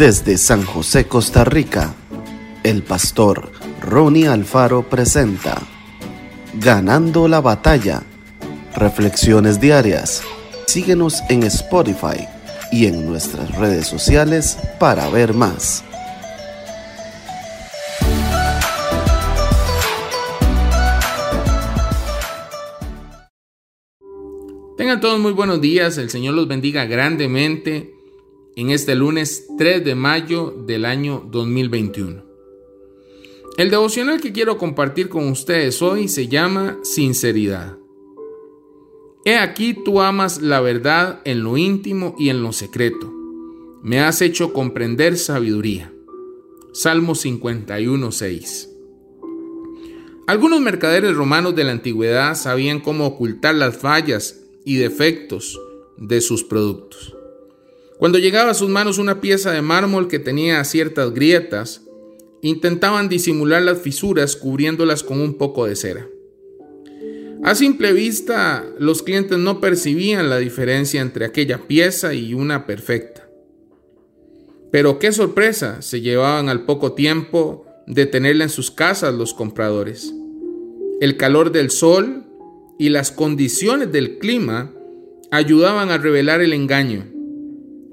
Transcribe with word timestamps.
Desde 0.00 0.38
San 0.38 0.64
José, 0.64 1.06
Costa 1.06 1.44
Rica, 1.44 1.94
el 2.62 2.82
pastor 2.82 3.52
Ronnie 3.82 4.28
Alfaro 4.28 4.88
presenta 4.88 5.60
Ganando 6.54 7.28
la 7.28 7.42
batalla. 7.42 8.02
Reflexiones 8.74 9.60
diarias. 9.60 10.22
Síguenos 10.66 11.20
en 11.28 11.42
Spotify 11.42 12.26
y 12.72 12.86
en 12.86 13.04
nuestras 13.04 13.54
redes 13.56 13.88
sociales 13.88 14.56
para 14.78 15.10
ver 15.10 15.34
más. 15.34 15.84
Tengan 24.78 24.98
todos 25.02 25.20
muy 25.20 25.32
buenos 25.32 25.60
días, 25.60 25.98
el 25.98 26.08
Señor 26.08 26.32
los 26.32 26.48
bendiga 26.48 26.86
grandemente 26.86 27.99
en 28.60 28.68
este 28.68 28.94
lunes 28.94 29.46
3 29.56 29.82
de 29.82 29.94
mayo 29.94 30.54
del 30.66 30.84
año 30.84 31.26
2021. 31.30 32.22
El 33.56 33.70
devocional 33.70 34.20
que 34.20 34.32
quiero 34.32 34.58
compartir 34.58 35.08
con 35.08 35.28
ustedes 35.28 35.80
hoy 35.80 36.08
se 36.08 36.28
llama 36.28 36.78
Sinceridad. 36.82 37.78
He 39.24 39.38
aquí 39.38 39.72
tú 39.72 40.02
amas 40.02 40.42
la 40.42 40.60
verdad 40.60 41.22
en 41.24 41.42
lo 41.42 41.56
íntimo 41.56 42.14
y 42.18 42.28
en 42.28 42.42
lo 42.42 42.52
secreto. 42.52 43.10
Me 43.82 44.00
has 44.00 44.20
hecho 44.20 44.52
comprender 44.52 45.16
sabiduría. 45.16 45.90
Salmo 46.74 47.14
51, 47.14 48.12
6. 48.12 48.68
Algunos 50.26 50.60
mercaderes 50.60 51.14
romanos 51.16 51.56
de 51.56 51.64
la 51.64 51.72
antigüedad 51.72 52.34
sabían 52.34 52.80
cómo 52.80 53.06
ocultar 53.06 53.54
las 53.54 53.78
fallas 53.78 54.42
y 54.66 54.76
defectos 54.76 55.58
de 55.96 56.20
sus 56.20 56.44
productos. 56.44 57.16
Cuando 58.00 58.18
llegaba 58.18 58.52
a 58.52 58.54
sus 58.54 58.70
manos 58.70 58.96
una 58.96 59.20
pieza 59.20 59.52
de 59.52 59.60
mármol 59.60 60.08
que 60.08 60.18
tenía 60.18 60.64
ciertas 60.64 61.12
grietas, 61.12 61.82
intentaban 62.40 63.10
disimular 63.10 63.60
las 63.60 63.82
fisuras 63.82 64.36
cubriéndolas 64.36 65.02
con 65.02 65.20
un 65.20 65.34
poco 65.34 65.66
de 65.66 65.76
cera. 65.76 66.08
A 67.44 67.54
simple 67.54 67.92
vista, 67.92 68.64
los 68.78 69.02
clientes 69.02 69.36
no 69.36 69.60
percibían 69.60 70.30
la 70.30 70.38
diferencia 70.38 71.02
entre 71.02 71.26
aquella 71.26 71.66
pieza 71.68 72.14
y 72.14 72.32
una 72.32 72.64
perfecta. 72.64 73.28
Pero 74.72 74.98
qué 74.98 75.12
sorpresa 75.12 75.82
se 75.82 76.00
llevaban 76.00 76.48
al 76.48 76.64
poco 76.64 76.94
tiempo 76.94 77.66
de 77.86 78.06
tenerla 78.06 78.44
en 78.44 78.50
sus 78.50 78.70
casas 78.70 79.12
los 79.14 79.34
compradores. 79.34 80.14
El 81.02 81.18
calor 81.18 81.52
del 81.52 81.68
sol 81.68 82.24
y 82.78 82.88
las 82.88 83.12
condiciones 83.12 83.92
del 83.92 84.16
clima 84.16 84.72
ayudaban 85.30 85.90
a 85.90 85.98
revelar 85.98 86.40
el 86.40 86.54
engaño 86.54 87.19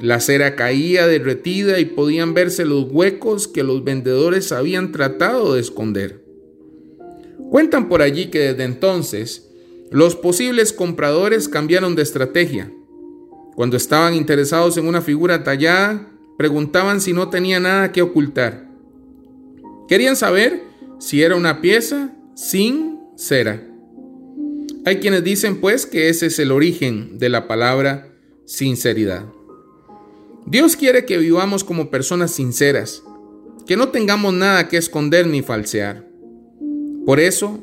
la 0.00 0.20
cera 0.20 0.54
caía 0.54 1.06
derretida 1.06 1.80
y 1.80 1.84
podían 1.86 2.34
verse 2.34 2.64
los 2.64 2.86
huecos 2.90 3.48
que 3.48 3.64
los 3.64 3.82
vendedores 3.82 4.52
habían 4.52 4.92
tratado 4.92 5.54
de 5.54 5.60
esconder. 5.60 6.24
Cuentan 7.50 7.88
por 7.88 8.02
allí 8.02 8.26
que 8.26 8.40
desde 8.40 8.64
entonces 8.64 9.50
los 9.90 10.14
posibles 10.14 10.72
compradores 10.72 11.48
cambiaron 11.48 11.96
de 11.96 12.02
estrategia. 12.02 12.70
Cuando 13.56 13.76
estaban 13.76 14.14
interesados 14.14 14.76
en 14.76 14.86
una 14.86 15.00
figura 15.00 15.42
tallada, 15.42 16.12
preguntaban 16.36 17.00
si 17.00 17.12
no 17.12 17.30
tenía 17.30 17.58
nada 17.58 17.90
que 17.90 18.02
ocultar. 18.02 18.68
Querían 19.88 20.14
saber 20.14 20.62
si 21.00 21.22
era 21.22 21.34
una 21.34 21.60
pieza 21.60 22.14
sin 22.36 23.00
cera. 23.16 23.66
Hay 24.84 24.98
quienes 24.98 25.24
dicen 25.24 25.60
pues 25.60 25.86
que 25.86 26.08
ese 26.08 26.26
es 26.26 26.38
el 26.38 26.52
origen 26.52 27.18
de 27.18 27.30
la 27.30 27.48
palabra 27.48 28.14
sinceridad. 28.44 29.24
Dios 30.50 30.76
quiere 30.76 31.04
que 31.04 31.18
vivamos 31.18 31.62
como 31.62 31.90
personas 31.90 32.30
sinceras, 32.30 33.02
que 33.66 33.76
no 33.76 33.90
tengamos 33.90 34.32
nada 34.32 34.66
que 34.66 34.78
esconder 34.78 35.26
ni 35.26 35.42
falsear. 35.42 36.08
Por 37.04 37.20
eso, 37.20 37.62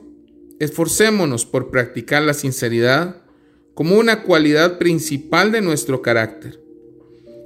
esforcémonos 0.59 1.47
por 1.47 1.71
practicar 1.71 2.21
la 2.21 2.35
sinceridad 2.35 3.23
como 3.73 3.97
una 3.97 4.21
cualidad 4.21 4.77
principal 4.77 5.51
de 5.51 5.61
nuestro 5.61 6.03
carácter. 6.03 6.61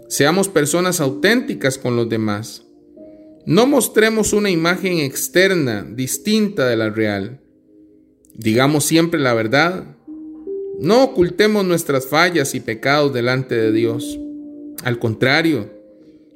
Seamos 0.10 0.50
personas 0.50 1.00
auténticas 1.00 1.78
con 1.78 1.96
los 1.96 2.10
demás. 2.10 2.66
No 3.46 3.66
mostremos 3.66 4.34
una 4.34 4.50
imagen 4.50 4.98
externa 4.98 5.88
distinta 5.90 6.68
de 6.68 6.76
la 6.76 6.90
real. 6.90 7.40
Digamos 8.34 8.84
siempre 8.84 9.22
la 9.22 9.34
verdad. 9.34 9.96
No 10.82 11.02
ocultemos 11.02 11.64
nuestras 11.64 12.08
fallas 12.08 12.56
y 12.56 12.60
pecados 12.60 13.14
delante 13.14 13.56
de 13.56 13.72
Dios. 13.72 14.20
Al 14.84 15.00
contrario, 15.00 15.70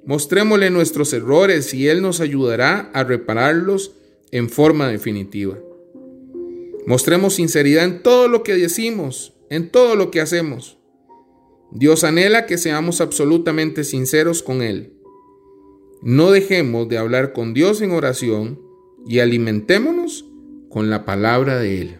mostrémosle 0.05 0.69
nuestros 0.69 1.13
errores 1.13 1.73
y 1.73 1.87
Él 1.87 2.01
nos 2.01 2.19
ayudará 2.19 2.91
a 2.93 3.03
repararlos 3.03 3.93
en 4.31 4.49
forma 4.49 4.87
definitiva. 4.87 5.57
Mostremos 6.85 7.35
sinceridad 7.35 7.85
en 7.85 8.03
todo 8.03 8.27
lo 8.27 8.43
que 8.43 8.55
decimos, 8.55 9.33
en 9.49 9.69
todo 9.69 9.95
lo 9.95 10.11
que 10.11 10.19
hacemos. 10.19 10.77
Dios 11.71 12.03
anhela 12.03 12.45
que 12.45 12.57
seamos 12.57 12.99
absolutamente 12.99 13.83
sinceros 13.83 14.43
con 14.43 14.61
Él. 14.61 14.93
No 16.01 16.31
dejemos 16.31 16.89
de 16.89 16.97
hablar 16.97 17.31
con 17.31 17.53
Dios 17.53 17.81
en 17.81 17.91
oración 17.91 18.59
y 19.07 19.19
alimentémonos 19.19 20.25
con 20.69 20.89
la 20.89 21.05
palabra 21.05 21.59
de 21.59 21.81
Él. 21.81 21.99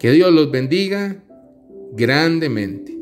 Que 0.00 0.10
Dios 0.10 0.32
los 0.32 0.50
bendiga 0.50 1.22
grandemente. 1.92 3.01